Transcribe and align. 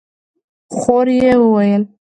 خور 0.75 1.07
يې 1.21 1.33
وويل: 1.41 1.83